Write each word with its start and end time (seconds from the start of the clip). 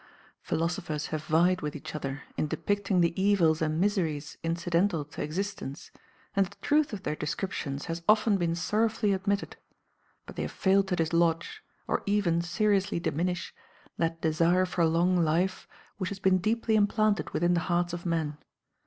Philosophers 0.41 1.05
have 1.13 1.25
vied 1.25 1.61
with 1.61 1.75
each 1.75 1.93
other 1.93 2.23
in 2.35 2.47
depicting 2.47 3.01
the 3.01 3.13
evils 3.21 3.61
and 3.61 3.79
miseries 3.79 4.35
incidental 4.41 5.05
to 5.05 5.21
existence, 5.21 5.91
and 6.35 6.47
the 6.47 6.55
truth 6.55 6.91
of 6.91 7.03
their 7.03 7.15
descriptions 7.15 7.85
has 7.85 8.01
often 8.09 8.35
been 8.37 8.55
sorrowfully 8.55 9.13
admitted, 9.13 9.57
but 10.25 10.35
they 10.37 10.41
have 10.41 10.51
failed 10.51 10.87
to 10.87 10.95
dislodge, 10.95 11.61
or 11.87 12.01
even 12.07 12.41
seriously 12.41 12.99
diminish, 12.99 13.53
that 13.97 14.19
desire 14.21 14.65
for 14.65 14.83
long 14.85 15.17
life 15.17 15.67
which 15.97 16.09
has 16.09 16.17
been 16.17 16.39
deeply 16.39 16.75
implanted 16.75 17.29
within 17.29 17.53
the 17.53 17.59
hearts 17.69 17.93
of 17.93 18.03
men. 18.03 18.39